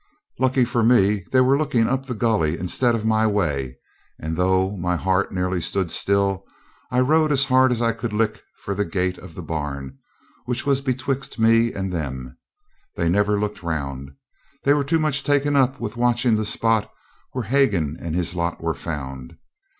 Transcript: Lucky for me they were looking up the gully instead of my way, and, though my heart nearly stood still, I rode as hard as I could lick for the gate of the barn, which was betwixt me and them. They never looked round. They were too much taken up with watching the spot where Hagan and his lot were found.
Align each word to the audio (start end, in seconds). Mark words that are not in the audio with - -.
Lucky 0.39 0.65
for 0.65 0.81
me 0.81 1.27
they 1.31 1.41
were 1.41 1.55
looking 1.55 1.87
up 1.87 2.07
the 2.07 2.15
gully 2.15 2.57
instead 2.57 2.95
of 2.95 3.05
my 3.05 3.27
way, 3.27 3.77
and, 4.17 4.35
though 4.35 4.75
my 4.75 4.95
heart 4.95 5.31
nearly 5.31 5.61
stood 5.61 5.91
still, 5.91 6.43
I 6.89 7.01
rode 7.01 7.31
as 7.31 7.45
hard 7.45 7.71
as 7.71 7.83
I 7.83 7.91
could 7.93 8.11
lick 8.11 8.41
for 8.57 8.73
the 8.73 8.83
gate 8.83 9.19
of 9.19 9.35
the 9.35 9.43
barn, 9.43 9.99
which 10.45 10.65
was 10.65 10.81
betwixt 10.81 11.37
me 11.37 11.71
and 11.71 11.93
them. 11.93 12.35
They 12.95 13.09
never 13.09 13.39
looked 13.39 13.61
round. 13.61 14.15
They 14.63 14.73
were 14.73 14.83
too 14.83 14.97
much 14.97 15.23
taken 15.23 15.55
up 15.55 15.79
with 15.79 15.97
watching 15.97 16.35
the 16.35 16.45
spot 16.45 16.91
where 17.33 17.43
Hagan 17.45 17.95
and 17.99 18.15
his 18.15 18.33
lot 18.33 18.59
were 18.59 18.73
found. 18.73 19.37